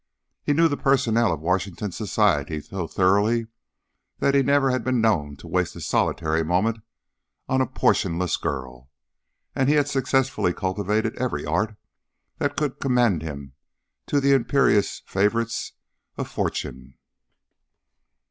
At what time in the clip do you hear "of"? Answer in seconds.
1.31-1.41, 16.17-16.27